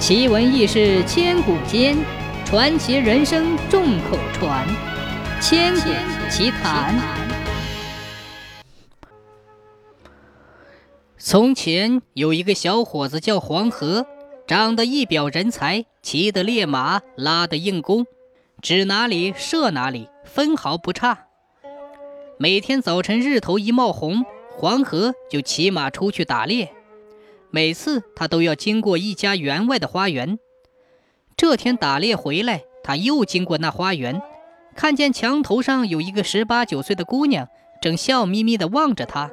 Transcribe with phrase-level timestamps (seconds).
[0.00, 1.94] 奇闻异事千古间，
[2.46, 4.66] 传奇人生众口传。
[5.42, 5.90] 千古
[6.30, 6.98] 奇谈。
[11.18, 14.06] 从前有一个小伙子叫黄河，
[14.46, 18.06] 长得一表人才，骑的烈马，拉的硬弓，
[18.62, 21.26] 指哪里射哪里，分毫不差。
[22.38, 24.24] 每天早晨日头一冒红，
[24.56, 26.72] 黄河就骑马出去打猎。
[27.50, 30.38] 每次他都要经过一家员外的花园。
[31.36, 34.20] 这天打猎回来，他又经过那花园，
[34.76, 37.48] 看见墙头上有一个十八九岁的姑娘，
[37.80, 39.30] 正笑眯眯地望着他。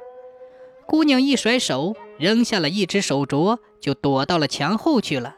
[0.85, 5.36] 姑娘一甩手，扔下了一只手镯，就躲到了墙后去了。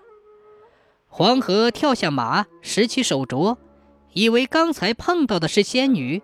[1.07, 3.57] 黄河跳下马，拾起手镯，
[4.13, 6.21] 以为刚才碰到的是仙女。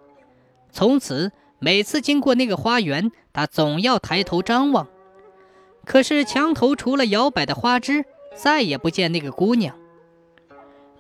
[0.72, 4.88] 从此，每次经过那个花园，他总要抬头张望。
[5.86, 9.76] 可是墙头除了摇摆的花枝，再也不见那个姑娘。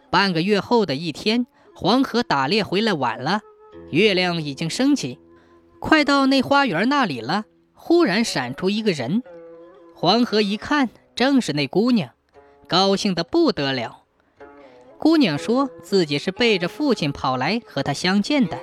[0.10, 3.42] 半个月后的一天，黄河打猎回来晚了，
[3.90, 5.20] 月亮已经升起，
[5.80, 7.46] 快到那花园那里了。
[7.74, 9.22] 忽然闪出一个人，
[9.94, 12.12] 黄河一看，正是那姑娘，
[12.68, 14.04] 高兴得不得了。
[14.98, 18.58] 姑娘说自己是背着父亲跑来和他相见的，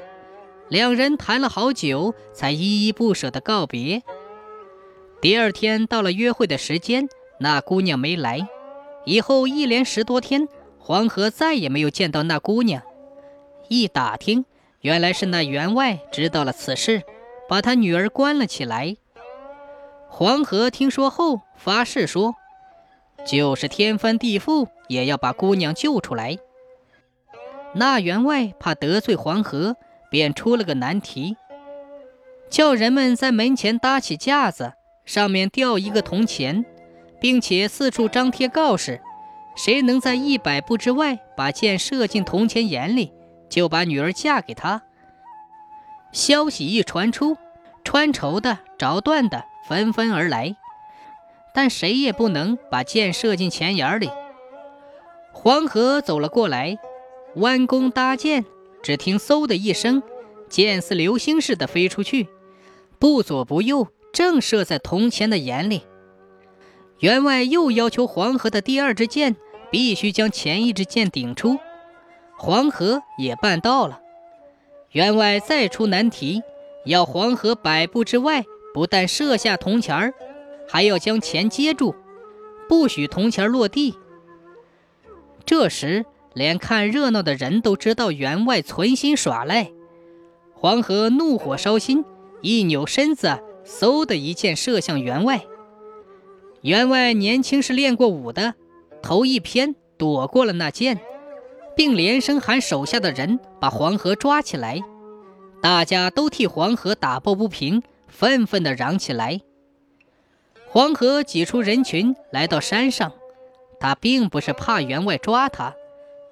[0.68, 4.02] 两人谈了好久，才依依不舍地告别。
[5.22, 8.48] 第二天到了约会的时间，那姑娘没来。
[9.04, 10.48] 以后一连十多天，
[10.80, 12.82] 黄河再也没有见到那姑娘。
[13.68, 14.44] 一打听，
[14.80, 17.04] 原来是那员外知道了此事，
[17.48, 18.96] 把他女儿关了起来。
[20.08, 22.34] 黄河听说后，发誓说，
[23.24, 26.36] 就是天翻地覆，也要把姑娘救出来。
[27.76, 29.76] 那员外怕得罪黄河，
[30.10, 31.36] 便出了个难题，
[32.50, 34.72] 叫人们在门前搭起架子。
[35.04, 36.64] 上面吊一个铜钱，
[37.20, 39.00] 并且四处张贴告示：
[39.56, 43.12] 谁能在一百步之外把箭射进铜钱眼里，
[43.48, 44.82] 就把女儿嫁给他。
[46.12, 47.36] 消息一传出，
[47.84, 50.56] 穿绸的、着缎的纷纷而来，
[51.54, 54.10] 但谁也不能把箭射进钱眼里。
[55.32, 56.78] 黄河走了过来，
[57.36, 58.44] 弯弓搭箭，
[58.82, 60.02] 只听“嗖”的一声，
[60.48, 62.28] 箭似流星似的飞出去，
[62.98, 63.88] 不左不右。
[64.12, 65.82] 正射在铜钱的眼里，
[66.98, 69.36] 员外又要求黄河的第二支箭
[69.70, 71.58] 必须将前一支箭顶出，
[72.36, 74.00] 黄河也办到了。
[74.90, 76.42] 员外再出难题，
[76.84, 80.12] 要黄河百步之外不但射下铜钱儿，
[80.68, 81.94] 还要将钱接住，
[82.68, 83.94] 不许铜钱落地。
[85.46, 89.72] 这时，连看热闹的人都知道员外存心耍赖，
[90.52, 92.04] 黄河怒火烧心，
[92.42, 93.42] 一扭身子。
[93.64, 95.44] 嗖的一箭射向员外，
[96.62, 98.54] 员外年轻是练过武的，
[99.02, 101.00] 头一偏躲过了那箭，
[101.76, 104.80] 并连声喊手下的人把黄河抓起来。
[105.60, 109.40] 大家都替黄河打抱不平，愤愤地嚷起来。
[110.66, 113.12] 黄河挤出人群来到山上，
[113.78, 115.74] 他并不是怕员外抓他，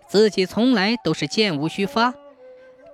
[0.09, 2.15] 自己从来都是箭无虚发，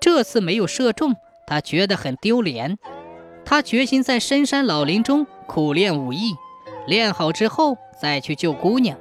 [0.01, 1.15] 这次没有射中，
[1.47, 2.79] 他觉得很丢脸。
[3.47, 6.35] 他决心在深山老林中苦练武艺，
[6.85, 8.99] 练好之后再去救姑娘。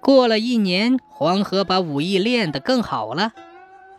[0.00, 3.34] 过了一年，黄河把武艺练得更好了，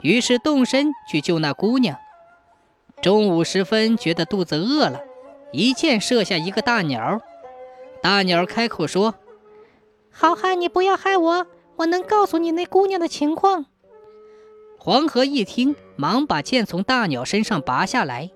[0.01, 1.97] 于是动身去救那姑娘。
[2.99, 5.01] 中午时分，觉得肚子饿了，
[5.51, 7.21] 一箭射下一个大鸟。
[8.01, 9.13] 大鸟开口说
[10.09, 13.67] ：“好汉，你不要害我，我能告诉你那姑娘的情况。”
[14.79, 18.31] 黄河一听，忙把箭从大鸟身上拔下来。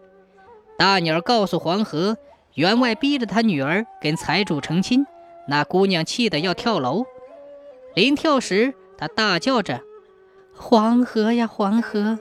[0.78, 2.18] 大鸟告诉黄河，
[2.54, 5.08] 员外逼着他女儿跟财主成亲，
[5.48, 7.06] 那姑娘气得要跳楼。
[7.96, 9.82] 临跳时，他大叫着
[10.54, 12.20] ：“黄河呀，黄河！”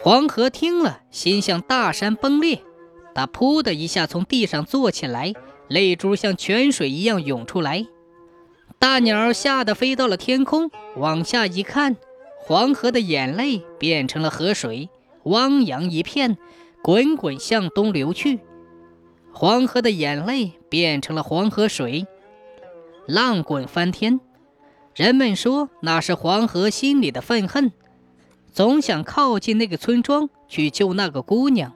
[0.00, 2.62] 黄河听了，心像大山崩裂，
[3.16, 5.32] 他噗的一下从地上坐起来，
[5.66, 7.84] 泪珠像泉水一样涌出来。
[8.78, 11.96] 大鸟吓得飞到了天空，往下一看，
[12.38, 14.88] 黄河的眼泪变成了河水，
[15.24, 16.38] 汪洋一片。
[16.82, 18.40] 滚滚向东流去，
[19.32, 22.06] 黄河的眼泪变成了黄河水，
[23.06, 24.20] 浪滚翻天。
[24.94, 27.72] 人们说那是黄河心里的愤恨，
[28.52, 31.74] 总想靠近那个村庄去救那个姑娘。